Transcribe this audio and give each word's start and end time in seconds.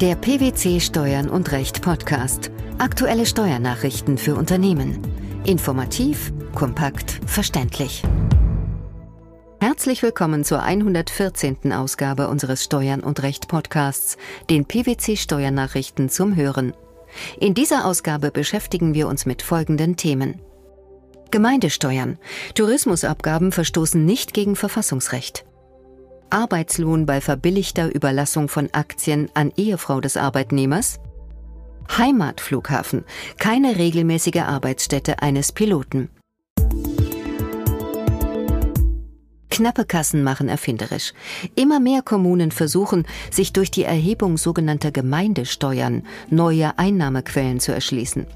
Der 0.00 0.14
PwC 0.14 0.80
Steuern 0.80 1.28
und 1.28 1.52
Recht 1.52 1.82
Podcast. 1.82 2.50
Aktuelle 2.78 3.26
Steuernachrichten 3.26 4.16
für 4.16 4.34
Unternehmen. 4.34 4.98
Informativ, 5.44 6.32
kompakt, 6.54 7.20
verständlich. 7.26 8.02
Herzlich 9.60 10.02
willkommen 10.02 10.42
zur 10.42 10.62
114. 10.62 11.74
Ausgabe 11.74 12.28
unseres 12.28 12.64
Steuern 12.64 13.00
und 13.00 13.22
Recht 13.22 13.46
Podcasts, 13.48 14.16
den 14.48 14.64
PwC 14.64 15.18
Steuernachrichten 15.18 16.08
zum 16.08 16.34
Hören. 16.34 16.72
In 17.38 17.52
dieser 17.52 17.84
Ausgabe 17.84 18.30
beschäftigen 18.30 18.94
wir 18.94 19.06
uns 19.06 19.26
mit 19.26 19.42
folgenden 19.42 19.98
Themen. 19.98 20.40
Gemeindesteuern. 21.30 22.18
Tourismusabgaben 22.54 23.52
verstoßen 23.52 24.02
nicht 24.02 24.32
gegen 24.32 24.56
Verfassungsrecht. 24.56 25.44
Arbeitslohn 26.30 27.06
bei 27.06 27.20
verbilligter 27.20 27.94
Überlassung 27.94 28.48
von 28.48 28.68
Aktien 28.72 29.28
an 29.34 29.52
Ehefrau 29.56 30.00
des 30.00 30.16
Arbeitnehmers, 30.16 31.00
Heimatflughafen, 31.96 33.04
keine 33.38 33.76
regelmäßige 33.76 34.42
Arbeitsstätte 34.42 35.22
eines 35.22 35.52
Piloten. 35.52 36.08
Knappe 39.50 39.84
Kassen 39.84 40.22
machen 40.22 40.48
erfinderisch. 40.48 41.12
Immer 41.54 41.80
mehr 41.80 42.02
Kommunen 42.02 42.50
versuchen, 42.50 43.04
sich 43.30 43.52
durch 43.52 43.70
die 43.70 43.84
Erhebung 43.84 44.38
sogenannter 44.38 44.90
Gemeindesteuern 44.90 46.04
neue 46.30 46.78
Einnahmequellen 46.78 47.60
zu 47.60 47.72
erschließen. 47.72 48.26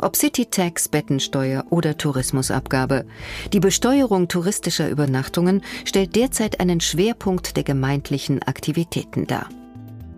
Ob 0.00 0.16
City-Tax, 0.16 0.88
Bettensteuer 0.88 1.64
oder 1.70 1.96
Tourismusabgabe. 1.96 3.04
Die 3.52 3.60
Besteuerung 3.60 4.28
touristischer 4.28 4.88
Übernachtungen 4.88 5.62
stellt 5.84 6.16
derzeit 6.16 6.60
einen 6.60 6.80
Schwerpunkt 6.80 7.56
der 7.56 7.64
gemeindlichen 7.64 8.42
Aktivitäten 8.42 9.26
dar. 9.26 9.48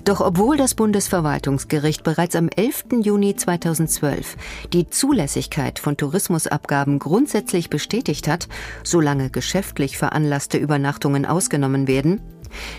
Doch 0.05 0.21
obwohl 0.21 0.59
das 0.59 0.75
Bundesverwaltungsgericht 0.75 2.05
bereits 2.05 2.37
am 2.37 2.48
11. 2.48 2.87
Juni 3.03 3.37
2012 3.37 4.37
die 4.73 4.91
Zulässigkeit 4.91 5.78
von 5.78 5.97
Tourismusabgaben 5.97 6.98
grundsätzlich 6.98 7.71
bestätigt 7.71 8.28
hat, 8.28 8.48
solange 8.83 9.31
geschäftlich 9.31 9.97
veranlasste 9.97 10.59
Übernachtungen 10.59 11.25
ausgenommen 11.25 11.89
werden, 11.89 12.21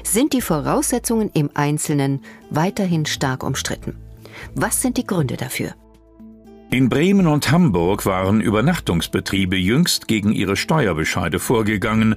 sind 0.03 0.33
die 0.33 0.41
Voraussetzungen 0.41 1.31
im 1.33 1.49
Einzelnen 1.55 2.21
weiterhin 2.51 3.07
stark 3.07 3.43
umstritten. 3.43 3.97
Was 4.53 4.81
sind 4.81 4.97
die 4.97 5.07
Gründe 5.07 5.35
dafür? 5.35 5.73
In 6.71 6.89
Bremen 6.89 7.27
und 7.27 7.51
Hamburg 7.51 8.05
waren 8.05 8.41
Übernachtungsbetriebe 8.41 9.55
jüngst 9.55 10.07
gegen 10.07 10.31
ihre 10.31 10.55
Steuerbescheide 10.55 11.39
vorgegangen 11.39 12.15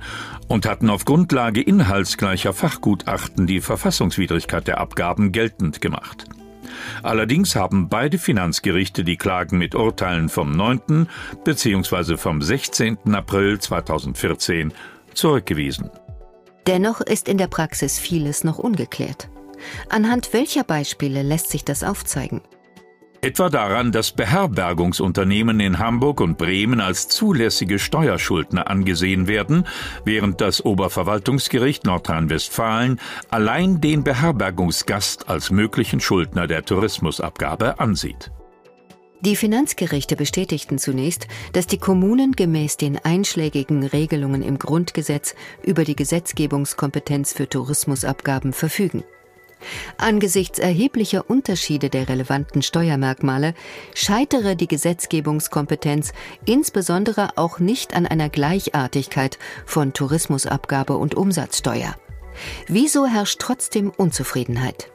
und 0.49 0.67
hatten 0.67 0.91
auf 0.91 1.05
Grundlage 1.05 1.61
inhaltsgleicher 1.61 2.53
Fachgutachten 2.53 3.47
die 3.47 3.61
Verfassungswidrigkeit 3.61 4.67
der 4.67 4.79
Abgaben 4.79 5.33
geltend 5.33 5.81
gemacht. 5.81 6.25
Allerdings 7.03 7.57
haben 7.57 7.89
beide 7.89 8.19
Finanzgerichte 8.19 9.05
die 9.05 9.17
Klagen 9.17 9.59
mit 9.59 9.75
Urteilen 9.75 10.29
vom 10.29 10.51
9. 10.57 11.09
bzw. 11.45 12.17
vom 12.17 12.43
16. 12.43 13.15
April 13.15 13.59
2014 13.59 14.73
zurückgewiesen. 15.15 15.91
Dennoch 16.67 17.01
ist 17.01 17.29
in 17.29 17.39
der 17.39 17.49
Praxis 17.49 17.99
vieles 17.99 18.45
noch 18.45 18.59
ungeklärt. 18.59 19.29
Anhand 19.89 20.33
welcher 20.33 20.65
Beispiele 20.65 21.23
lässt 21.23 21.51
sich 21.51 21.65
das 21.65 21.83
aufzeigen? 21.85 22.41
Etwa 23.21 23.49
daran, 23.49 23.91
dass 23.91 24.13
Beherbergungsunternehmen 24.13 25.59
in 25.59 25.81
Hamburg 25.81 26.21
und 26.21 26.39
Bremen 26.39 26.81
als 26.81 27.09
zulässige 27.09 27.81
Steuerschuldner 27.81 28.71
angesehen 28.71 29.27
werden, 29.27 29.67
während 30.05 30.41
das 30.41 30.65
Oberverwaltungsgericht 30.65 31.85
Nordrhein-Westfalen 31.85 33.01
allein 33.29 33.81
den 33.81 34.05
Beherbergungsgast 34.05 35.29
als 35.29 35.51
möglichen 35.51 35.99
Schuldner 35.99 36.47
der 36.47 36.65
Tourismusabgabe 36.65 37.81
ansieht. 37.81 38.31
Die 39.21 39.35
Finanzgerichte 39.35 40.15
bestätigten 40.15 40.79
zunächst, 40.79 41.27
dass 41.53 41.67
die 41.67 41.79
Kommunen 41.79 42.33
gemäß 42.33 42.77
den 42.77 42.99
einschlägigen 42.99 43.83
Regelungen 43.83 44.43
im 44.43 44.61
Grundgesetz 44.61 45.35
über 45.65 45.83
die 45.83 45.97
Gesetzgebungskompetenz 45.97 47.33
für 47.33 47.49
Tourismusabgaben 47.49 48.53
verfügen. 48.53 49.03
Angesichts 49.97 50.59
erheblicher 50.59 51.29
Unterschiede 51.29 51.91
der 51.91 52.09
relevanten 52.09 52.63
Steuermerkmale 52.63 53.55
scheitere 53.95 54.55
die 54.57 54.69
Gesetzgebungskompetenz 54.69 56.13
insbesondere 56.45 57.31
auch 57.37 57.59
nicht 57.59 57.95
an 57.95 58.07
einer 58.07 58.29
Gleichartigkeit 58.29 59.39
von 59.67 59.93
Tourismusabgabe 59.93 60.97
und 60.97 61.15
Umsatzsteuer. 61.15 61.95
Wieso 62.67 63.07
herrscht 63.07 63.41
trotzdem 63.41 63.91
Unzufriedenheit? 63.91 64.91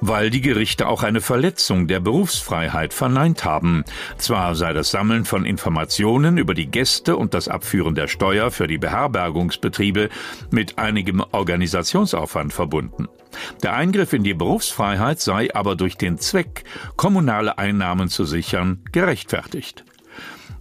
Weil 0.00 0.30
die 0.30 0.40
Gerichte 0.40 0.88
auch 0.88 1.02
eine 1.02 1.20
Verletzung 1.20 1.86
der 1.86 2.00
Berufsfreiheit 2.00 2.94
verneint 2.94 3.44
haben. 3.44 3.84
Zwar 4.16 4.54
sei 4.54 4.72
das 4.72 4.90
Sammeln 4.90 5.24
von 5.24 5.44
Informationen 5.44 6.38
über 6.38 6.54
die 6.54 6.70
Gäste 6.70 7.16
und 7.16 7.34
das 7.34 7.48
Abführen 7.48 7.94
der 7.94 8.08
Steuer 8.08 8.50
für 8.50 8.66
die 8.66 8.78
Beherbergungsbetriebe 8.78 10.08
mit 10.50 10.78
einigem 10.78 11.22
Organisationsaufwand 11.32 12.52
verbunden. 12.52 13.08
Der 13.62 13.74
Eingriff 13.74 14.12
in 14.12 14.24
die 14.24 14.34
Berufsfreiheit 14.34 15.20
sei 15.20 15.54
aber 15.54 15.76
durch 15.76 15.96
den 15.96 16.18
Zweck, 16.18 16.64
kommunale 16.96 17.58
Einnahmen 17.58 18.08
zu 18.08 18.24
sichern, 18.24 18.82
gerechtfertigt. 18.92 19.84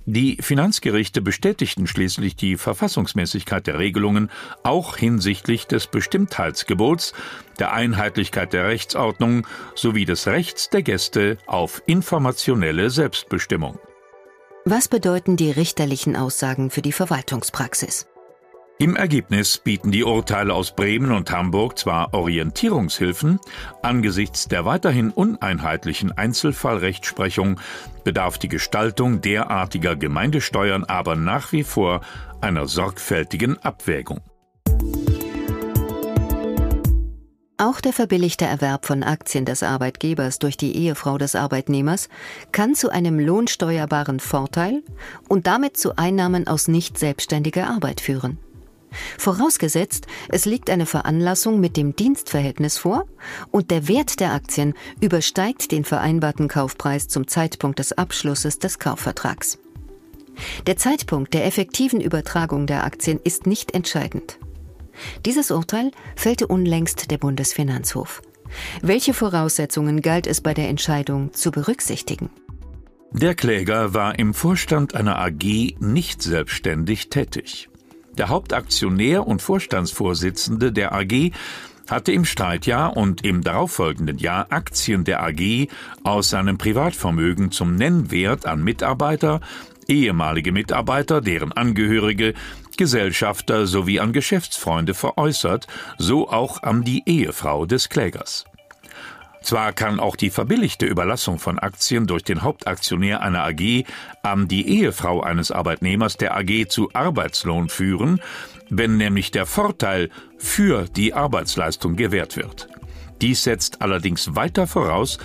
Die 0.10 0.38
Finanzgerichte 0.40 1.22
bestätigten 1.22 1.86
schließlich 1.86 2.38
die 2.38 2.56
Verfassungsmäßigkeit 2.56 3.68
der 3.68 3.78
Regelungen 3.78 4.32
auch 4.64 4.96
hinsichtlich 4.96 5.68
des 5.68 5.88
Bestimmtheitsgebots, 5.88 7.12
der 7.60 7.74
Einheitlichkeit 7.74 8.54
der 8.54 8.68
Rechtsordnung 8.68 9.46
sowie 9.76 10.06
des 10.06 10.28
Rechts 10.28 10.70
der 10.70 10.82
Gäste 10.82 11.38
auf 11.46 11.84
informationelle 11.88 12.90
Selbstbestimmung. 12.90 13.80
Was 14.64 14.88
bedeuten 14.88 15.36
die 15.36 15.52
richterlichen 15.52 16.16
Aussagen 16.16 16.70
für 16.70 16.82
die 16.82 16.94
Verwaltungspraxis? 16.94 18.08
Im 18.80 18.96
Ergebnis 18.96 19.58
bieten 19.58 19.90
die 19.90 20.04
Urteile 20.04 20.54
aus 20.54 20.76
Bremen 20.76 21.12
und 21.12 21.32
Hamburg 21.32 21.80
zwar 21.80 22.14
Orientierungshilfen, 22.14 23.40
angesichts 23.82 24.48
der 24.48 24.66
weiterhin 24.66 25.10
uneinheitlichen 25.10 26.12
Einzelfallrechtsprechung 26.12 27.60
bedarf 28.04 28.38
die 28.38 28.50
Gestaltung 28.50 29.22
derartiger 29.22 29.96
Gemeindesteuern 29.96 30.84
aber 30.84 31.16
nach 31.16 31.52
wie 31.54 31.64
vor 31.64 32.02
einer 32.40 32.68
sorgfältigen 32.68 33.58
Abwägung. 33.64 34.22
Auch 37.60 37.82
der 37.82 37.94
verbilligte 37.94 38.46
Erwerb 38.46 38.86
von 38.86 39.02
Aktien 39.02 39.46
des 39.46 39.64
Arbeitgebers 39.64 40.38
durch 40.38 40.56
die 40.56 40.78
Ehefrau 40.78 41.18
des 41.18 41.34
Arbeitnehmers 41.34 42.10
kann 42.52 42.76
zu 42.76 42.92
einem 42.92 43.18
lohnsteuerbaren 43.18 44.20
Vorteil 44.20 44.84
und 45.28 45.48
damit 45.48 45.78
zu 45.78 45.98
Einnahmen 45.98 46.46
aus 46.46 46.68
nicht 46.68 47.00
selbstständiger 47.00 47.68
Arbeit 47.68 48.02
führen. 48.02 48.38
Vorausgesetzt, 49.18 50.08
es 50.30 50.46
liegt 50.46 50.70
eine 50.70 50.86
Veranlassung 50.86 51.60
mit 51.60 51.78
dem 51.78 51.96
Dienstverhältnis 51.96 52.78
vor 52.78 53.06
und 53.52 53.72
der 53.72 53.88
Wert 53.88 54.20
der 54.20 54.34
Aktien 54.34 54.74
übersteigt 55.02 55.72
den 55.72 55.84
vereinbarten 55.84 56.48
Kaufpreis 56.48 57.08
zum 57.08 57.28
Zeitpunkt 57.28 57.80
des 57.80 57.94
Abschlusses 57.94 58.60
des 58.60 58.80
Kaufvertrags. 58.80 59.60
Der 60.68 60.78
Zeitpunkt 60.78 61.34
der 61.34 61.46
effektiven 61.46 62.00
Übertragung 62.00 62.68
der 62.68 62.84
Aktien 62.84 63.20
ist 63.24 63.48
nicht 63.48 63.74
entscheidend. 63.74 64.40
Dieses 65.26 65.52
Urteil 65.52 65.92
fällte 66.16 66.48
unlängst 66.48 67.12
der 67.12 67.18
Bundesfinanzhof. 67.18 68.22
Welche 68.82 69.14
Voraussetzungen 69.14 70.02
galt 70.02 70.28
es 70.28 70.42
bei 70.42 70.54
der 70.54 70.70
Entscheidung 70.70 71.34
zu 71.34 71.52
berücksichtigen? 71.52 72.30
Der 73.12 73.36
Kläger 73.36 73.94
war 73.94 74.20
im 74.20 74.34
Vorstand 74.34 74.96
einer 74.96 75.18
AG 75.20 75.76
nicht 75.80 76.22
selbstständig 76.22 77.10
tätig. 77.10 77.70
Der 78.18 78.30
Hauptaktionär 78.30 79.28
und 79.28 79.44
Vorstandsvorsitzende 79.44 80.72
der 80.72 80.94
AG 80.94 81.32
hatte 81.88 82.12
im 82.12 82.26
Streitjahr 82.26 82.98
und 82.98 83.24
im 83.24 83.44
darauffolgenden 83.44 84.18
Jahr 84.18 84.48
Aktien 84.50 85.04
der 85.04 85.24
AG 85.24 85.68
aus 86.04 86.32
seinem 86.32 86.58
Privatvermögen 86.58 87.52
zum 87.52 87.76
Nennwert 87.76 88.46
an 88.46 88.64
Mitarbeiter, 88.64 89.40
ehemalige 89.88 90.52
Mitarbeiter, 90.52 91.22
deren 91.22 91.52
Angehörige, 91.52 92.34
Gesellschafter 92.76 93.68
sowie 93.68 94.00
an 94.00 94.14
Geschäftsfreunde 94.14 94.94
veräußert, 94.94 95.68
so 95.98 96.30
auch 96.30 96.62
an 96.64 96.84
die 96.84 97.04
Ehefrau 97.06 97.66
des 97.66 97.90
Klägers. 97.90 98.46
Zwar 99.48 99.72
kann 99.72 100.02
auch 100.02 100.18
die 100.18 100.30
verbilligte 100.30 100.86
Überlassung 100.86 101.40
von 101.40 101.58
Aktien 101.58 102.06
durch 102.06 102.26
den 102.26 102.42
Hauptaktionär 102.42 103.22
einer 103.22 103.46
AG 103.46 103.86
an 104.22 104.50
die 104.50 104.68
Ehefrau 104.68 105.22
eines 105.22 105.52
Arbeitnehmers 105.52 106.18
der 106.18 106.36
AG 106.36 106.68
zu 106.68 106.90
Arbeitslohn 106.92 107.70
führen, 107.70 108.20
wenn 108.70 108.98
nämlich 108.98 109.32
der 109.32 109.46
Vorteil 109.46 110.10
für 110.38 110.84
die 110.90 111.14
Arbeitsleistung 111.14 111.96
gewährt 111.96 112.36
wird. 112.36 112.68
Dies 113.22 113.46
setzt 113.46 113.82
allerdings 113.82 114.36
weiter 114.36 114.68
voraus, 114.68 115.18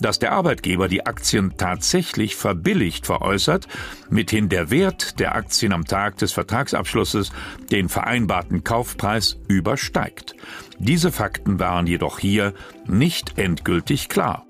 dass 0.00 0.20
der 0.20 0.30
Arbeitgeber 0.30 0.86
die 0.86 1.04
Aktien 1.04 1.54
tatsächlich 1.56 2.36
verbilligt 2.36 3.06
veräußert, 3.06 3.66
mithin 4.08 4.48
der 4.48 4.70
Wert 4.70 5.18
der 5.18 5.34
Aktien 5.34 5.72
am 5.72 5.84
Tag 5.84 6.18
des 6.18 6.32
Vertragsabschlusses 6.32 7.32
den 7.72 7.88
vereinbarten 7.88 8.62
Kaufpreis 8.62 9.36
übersteigt. 9.48 10.36
Diese 10.78 11.12
Fakten 11.12 11.58
waren 11.58 11.86
jedoch 11.86 12.18
hier 12.18 12.52
nicht 12.86 13.38
endgültig 13.38 14.08
klar. 14.08 14.44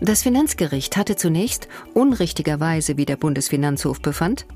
Das 0.00 0.22
Finanzgericht 0.22 0.96
hatte 0.96 1.16
zunächst, 1.16 1.66
unrichtigerweise 1.92 2.96
wie 2.96 3.04
der 3.04 3.16
Bundesfinanzhof 3.16 4.00
befand, 4.00 4.46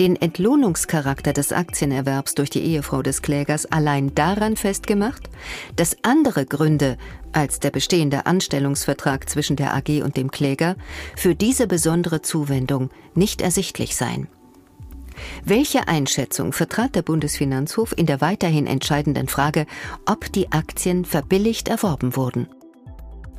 den 0.00 0.16
Entlohnungscharakter 0.16 1.32
des 1.32 1.52
Aktienerwerbs 1.52 2.34
durch 2.34 2.50
die 2.50 2.62
Ehefrau 2.62 3.00
des 3.00 3.22
Klägers 3.22 3.66
allein 3.66 4.14
daran 4.16 4.56
festgemacht, 4.56 5.30
dass 5.76 5.96
andere 6.02 6.44
Gründe 6.44 6.98
als 7.32 7.60
der 7.60 7.70
bestehende 7.70 8.26
Anstellungsvertrag 8.26 9.28
zwischen 9.28 9.54
der 9.54 9.74
AG 9.74 10.02
und 10.02 10.16
dem 10.16 10.32
Kläger 10.32 10.74
für 11.16 11.36
diese 11.36 11.68
besondere 11.68 12.20
Zuwendung 12.20 12.90
nicht 13.14 13.42
ersichtlich 13.42 13.94
seien. 13.94 14.26
Welche 15.44 15.88
Einschätzung 15.88 16.52
vertrat 16.52 16.94
der 16.94 17.02
Bundesfinanzhof 17.02 17.94
in 17.96 18.06
der 18.06 18.20
weiterhin 18.20 18.66
entscheidenden 18.66 19.28
Frage, 19.28 19.66
ob 20.06 20.32
die 20.32 20.52
Aktien 20.52 21.04
verbilligt 21.04 21.68
erworben 21.68 22.16
wurden? 22.16 22.48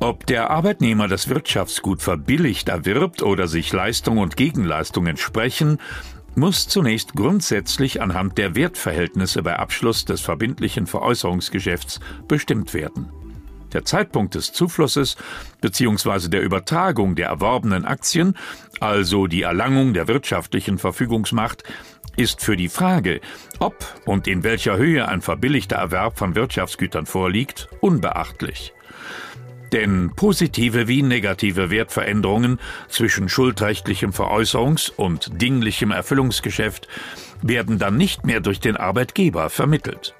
Ob 0.00 0.26
der 0.26 0.50
Arbeitnehmer 0.50 1.06
das 1.06 1.28
Wirtschaftsgut 1.28 2.02
verbilligt 2.02 2.68
erwirbt 2.68 3.22
oder 3.22 3.46
sich 3.46 3.72
Leistung 3.72 4.18
und 4.18 4.36
Gegenleistung 4.36 5.06
entsprechen, 5.06 5.78
muss 6.34 6.66
zunächst 6.66 7.14
grundsätzlich 7.14 8.00
anhand 8.00 8.38
der 8.38 8.54
Wertverhältnisse 8.54 9.42
bei 9.42 9.58
Abschluss 9.58 10.04
des 10.04 10.20
verbindlichen 10.20 10.86
Veräußerungsgeschäfts 10.86 12.00
bestimmt 12.26 12.74
werden. 12.74 13.10
Der 13.72 13.84
Zeitpunkt 13.84 14.34
des 14.34 14.52
Zuflusses 14.52 15.16
bzw. 15.60 16.28
der 16.28 16.42
Übertragung 16.42 17.14
der 17.14 17.28
erworbenen 17.28 17.84
Aktien, 17.84 18.36
also 18.80 19.26
die 19.26 19.42
Erlangung 19.42 19.94
der 19.94 20.08
wirtschaftlichen 20.08 20.78
Verfügungsmacht, 20.78 21.64
ist 22.16 22.42
für 22.42 22.56
die 22.56 22.68
Frage, 22.68 23.20
ob 23.58 23.74
und 24.04 24.26
in 24.26 24.44
welcher 24.44 24.76
Höhe 24.76 25.08
ein 25.08 25.22
verbilligter 25.22 25.76
Erwerb 25.76 26.18
von 26.18 26.34
Wirtschaftsgütern 26.34 27.06
vorliegt, 27.06 27.68
unbeachtlich. 27.80 28.74
Denn 29.72 30.12
positive 30.14 30.86
wie 30.86 31.02
negative 31.02 31.70
Wertveränderungen 31.70 32.60
zwischen 32.88 33.30
schuldrechtlichem 33.30 34.10
Veräußerungs- 34.10 34.92
und 34.94 35.40
dinglichem 35.40 35.92
Erfüllungsgeschäft 35.92 36.88
werden 37.40 37.78
dann 37.78 37.96
nicht 37.96 38.26
mehr 38.26 38.40
durch 38.40 38.60
den 38.60 38.76
Arbeitgeber 38.76 39.48
vermittelt. 39.48 40.14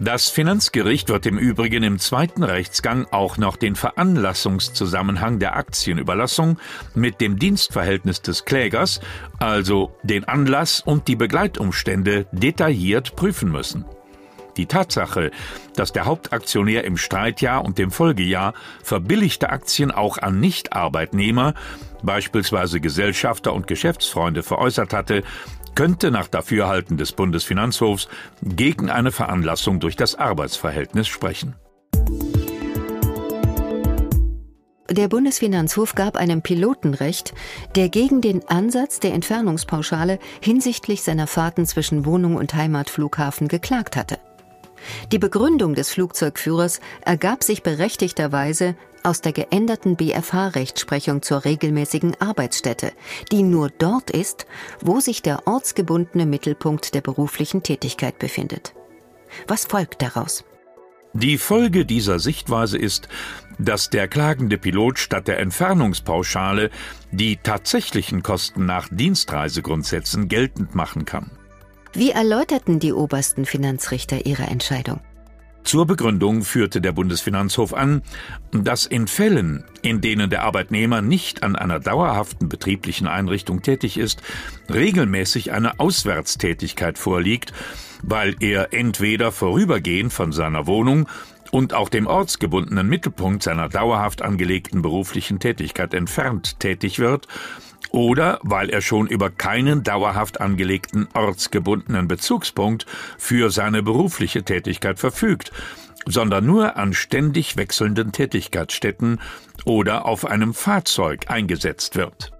Das 0.00 0.28
Finanzgericht 0.28 1.08
wird 1.08 1.26
im 1.26 1.38
Übrigen 1.38 1.82
im 1.82 1.98
zweiten 1.98 2.44
Rechtsgang 2.44 3.08
auch 3.10 3.36
noch 3.36 3.56
den 3.56 3.74
Veranlassungszusammenhang 3.74 5.40
der 5.40 5.56
Aktienüberlassung 5.56 6.60
mit 6.94 7.20
dem 7.20 7.36
Dienstverhältnis 7.36 8.22
des 8.22 8.44
Klägers, 8.44 9.00
also 9.40 9.92
den 10.04 10.22
Anlass 10.22 10.80
und 10.80 11.08
die 11.08 11.16
Begleitumstände 11.16 12.26
detailliert 12.30 13.16
prüfen 13.16 13.50
müssen. 13.50 13.86
Die 14.56 14.66
Tatsache, 14.66 15.32
dass 15.74 15.92
der 15.92 16.04
Hauptaktionär 16.04 16.84
im 16.84 16.96
Streitjahr 16.96 17.64
und 17.64 17.78
dem 17.78 17.90
Folgejahr 17.90 18.54
verbilligte 18.84 19.50
Aktien 19.50 19.90
auch 19.90 20.18
an 20.18 20.38
Nichtarbeitnehmer, 20.38 21.54
beispielsweise 22.04 22.80
Gesellschafter 22.80 23.52
und 23.52 23.66
Geschäftsfreunde, 23.66 24.44
veräußert 24.44 24.92
hatte, 24.92 25.24
könnte 25.78 26.10
nach 26.10 26.26
Dafürhalten 26.26 26.96
des 26.96 27.12
Bundesfinanzhofs 27.12 28.08
gegen 28.42 28.90
eine 28.90 29.12
Veranlassung 29.12 29.78
durch 29.78 29.94
das 29.94 30.16
Arbeitsverhältnis 30.16 31.06
sprechen. 31.06 31.54
Der 34.90 35.06
Bundesfinanzhof 35.06 35.94
gab 35.94 36.16
einem 36.16 36.42
Piloten 36.42 36.94
recht, 36.94 37.32
der 37.76 37.90
gegen 37.90 38.20
den 38.20 38.48
Ansatz 38.48 38.98
der 38.98 39.14
Entfernungspauschale 39.14 40.18
hinsichtlich 40.40 41.04
seiner 41.04 41.28
Fahrten 41.28 41.64
zwischen 41.64 42.04
Wohnung 42.04 42.34
und 42.34 42.54
Heimatflughafen 42.54 43.46
geklagt 43.46 43.94
hatte. 43.94 44.18
Die 45.12 45.18
Begründung 45.18 45.74
des 45.74 45.90
Flugzeugführers 45.90 46.80
ergab 47.04 47.44
sich 47.44 47.62
berechtigterweise 47.62 48.76
aus 49.02 49.20
der 49.20 49.32
geänderten 49.32 49.96
BFH-Rechtsprechung 49.96 51.22
zur 51.22 51.44
regelmäßigen 51.44 52.16
Arbeitsstätte, 52.20 52.92
die 53.32 53.42
nur 53.42 53.70
dort 53.70 54.10
ist, 54.10 54.46
wo 54.80 55.00
sich 55.00 55.22
der 55.22 55.46
ortsgebundene 55.46 56.26
Mittelpunkt 56.26 56.94
der 56.94 57.00
beruflichen 57.00 57.62
Tätigkeit 57.62 58.18
befindet. 58.18 58.74
Was 59.46 59.66
folgt 59.66 60.02
daraus? 60.02 60.44
Die 61.14 61.38
Folge 61.38 61.86
dieser 61.86 62.18
Sichtweise 62.18 62.76
ist, 62.78 63.08
dass 63.58 63.90
der 63.90 64.08
klagende 64.08 64.58
Pilot 64.58 64.98
statt 64.98 65.26
der 65.26 65.40
Entfernungspauschale 65.40 66.70
die 67.10 67.38
tatsächlichen 67.38 68.22
Kosten 68.22 68.66
nach 68.66 68.88
Dienstreisegrundsätzen 68.90 70.28
geltend 70.28 70.74
machen 70.74 71.04
kann. 71.06 71.30
Wie 71.92 72.10
erläuterten 72.10 72.78
die 72.78 72.92
obersten 72.92 73.46
Finanzrichter 73.46 74.26
ihre 74.26 74.44
Entscheidung? 74.44 75.00
Zur 75.64 75.86
Begründung 75.86 76.44
führte 76.44 76.80
der 76.80 76.92
Bundesfinanzhof 76.92 77.74
an, 77.74 78.02
dass 78.52 78.86
in 78.86 79.06
Fällen, 79.06 79.64
in 79.82 80.00
denen 80.00 80.30
der 80.30 80.44
Arbeitnehmer 80.44 81.02
nicht 81.02 81.42
an 81.42 81.56
einer 81.56 81.78
dauerhaften 81.78 82.48
betrieblichen 82.48 83.06
Einrichtung 83.06 83.60
tätig 83.60 83.98
ist, 83.98 84.22
regelmäßig 84.72 85.52
eine 85.52 85.78
Auswärtstätigkeit 85.78 86.96
vorliegt, 86.96 87.52
weil 88.02 88.34
er 88.40 88.72
entweder 88.72 89.30
vorübergehend 89.30 90.12
von 90.12 90.32
seiner 90.32 90.66
Wohnung 90.66 91.06
und 91.50 91.74
auch 91.74 91.88
dem 91.88 92.06
ortsgebundenen 92.06 92.88
Mittelpunkt 92.88 93.42
seiner 93.42 93.68
dauerhaft 93.68 94.22
angelegten 94.22 94.80
beruflichen 94.80 95.38
Tätigkeit 95.38 95.92
entfernt 95.92 96.60
tätig 96.60 96.98
wird 96.98 97.26
oder 97.90 98.38
weil 98.42 98.70
er 98.70 98.80
schon 98.80 99.06
über 99.06 99.30
keinen 99.30 99.82
dauerhaft 99.82 100.40
angelegten 100.40 101.08
ortsgebundenen 101.14 102.08
Bezugspunkt 102.08 102.86
für 103.18 103.50
seine 103.50 103.82
berufliche 103.82 104.42
Tätigkeit 104.42 104.98
verfügt, 104.98 105.52
sondern 106.06 106.46
nur 106.46 106.76
an 106.76 106.94
ständig 106.94 107.56
wechselnden 107.56 108.12
Tätigkeitsstätten 108.12 109.20
oder 109.64 110.06
auf 110.06 110.24
einem 110.24 110.54
Fahrzeug 110.54 111.30
eingesetzt 111.30 111.96
wird. 111.96 112.32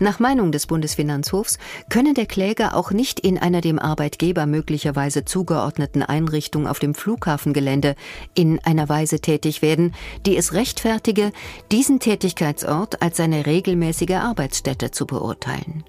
Nach 0.00 0.20
Meinung 0.20 0.52
des 0.52 0.66
Bundesfinanzhofs 0.66 1.58
könne 1.90 2.14
der 2.14 2.26
Kläger 2.26 2.76
auch 2.76 2.92
nicht 2.92 3.18
in 3.18 3.36
einer 3.36 3.60
dem 3.60 3.78
Arbeitgeber 3.78 4.46
möglicherweise 4.46 5.24
zugeordneten 5.24 6.02
Einrichtung 6.02 6.68
auf 6.68 6.78
dem 6.78 6.94
Flughafengelände 6.94 7.96
in 8.34 8.60
einer 8.64 8.88
Weise 8.88 9.20
tätig 9.20 9.60
werden, 9.60 9.94
die 10.24 10.36
es 10.36 10.52
rechtfertige, 10.52 11.32
diesen 11.72 11.98
Tätigkeitsort 11.98 13.02
als 13.02 13.16
seine 13.16 13.46
regelmäßige 13.46 14.12
Arbeitsstätte 14.12 14.92
zu 14.92 15.06
beurteilen. 15.06 15.84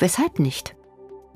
Weshalb 0.00 0.40
nicht? 0.40 0.74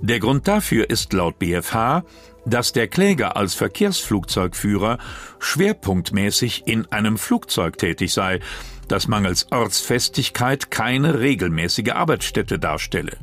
Der 0.01 0.21
Grund 0.21 0.47
dafür 0.47 0.89
ist 0.91 1.13
laut 1.13 1.39
BFH, 1.39 2.05
dass 2.47 2.73
der 2.73 2.87
Kläger 2.87 3.37
als 3.37 3.55
Verkehrsflugzeugführer 3.55 4.99
schwerpunktmäßig 5.41 6.67
in 6.67 6.87
einem 6.93 7.19
Flugzeug 7.19 7.79
tätig 7.79 8.13
sei, 8.13 8.41
das 8.87 9.09
mangels 9.09 9.51
Ortsfestigkeit 9.51 10.71
keine 10.71 11.19
regelmäßige 11.19 11.91
Arbeitsstätte 11.91 12.59
darstelle. 12.59 13.19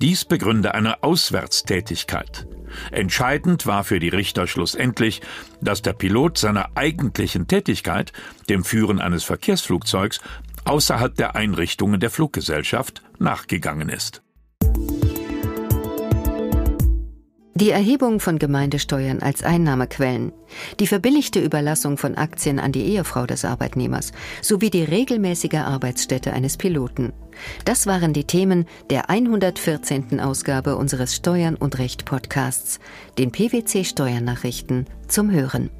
Dies 0.00 0.24
begründe 0.24 0.74
eine 0.74 1.02
Auswärtstätigkeit. 1.02 2.46
Entscheidend 2.92 3.66
war 3.66 3.82
für 3.82 3.98
die 3.98 4.10
Richter 4.10 4.46
schlussendlich, 4.46 5.22
dass 5.60 5.82
der 5.82 5.94
Pilot 5.94 6.38
seiner 6.38 6.68
eigentlichen 6.76 7.48
Tätigkeit, 7.48 8.12
dem 8.48 8.62
Führen 8.62 9.00
eines 9.00 9.24
Verkehrsflugzeugs, 9.24 10.20
außerhalb 10.64 11.16
der 11.16 11.34
Einrichtungen 11.34 11.98
der 11.98 12.10
Fluggesellschaft 12.10 13.02
nachgegangen 13.18 13.88
ist. 13.88 14.22
Die 17.60 17.70
Erhebung 17.70 18.20
von 18.20 18.38
Gemeindesteuern 18.38 19.18
als 19.18 19.42
Einnahmequellen, 19.42 20.30
die 20.78 20.86
verbilligte 20.86 21.40
Überlassung 21.40 21.98
von 21.98 22.14
Aktien 22.14 22.60
an 22.60 22.70
die 22.70 22.84
Ehefrau 22.84 23.26
des 23.26 23.44
Arbeitnehmers 23.44 24.12
sowie 24.42 24.70
die 24.70 24.84
regelmäßige 24.84 25.54
Arbeitsstätte 25.54 26.32
eines 26.32 26.56
Piloten. 26.56 27.12
Das 27.64 27.88
waren 27.88 28.12
die 28.12 28.22
Themen 28.22 28.66
der 28.90 29.10
114. 29.10 30.20
Ausgabe 30.20 30.76
unseres 30.76 31.16
Steuern 31.16 31.56
und 31.56 31.80
Recht 31.80 32.04
Podcasts, 32.04 32.78
den 33.18 33.32
PwC 33.32 33.82
Steuernachrichten 33.82 34.86
zum 35.08 35.32
Hören. 35.32 35.70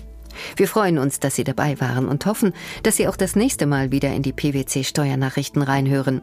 Wir 0.57 0.67
freuen 0.67 0.99
uns, 0.99 1.21
dass 1.21 1.37
Sie 1.37 1.45
dabei 1.45 1.81
waren 1.81 2.09
und 2.09 2.27
hoffen, 2.27 2.55
dass 2.83 2.97
Sie 2.97 3.07
auch 3.07 3.17
das 3.17 3.37
nächste 3.37 3.67
Mal 3.67 3.93
wieder 3.93 4.13
in 4.13 4.23
die 4.23 4.33
PwC 4.33 4.83
Steuernachrichten 4.83 5.63
reinhören. 5.63 6.23